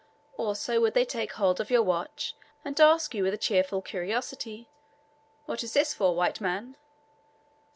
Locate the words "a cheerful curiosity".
3.35-4.67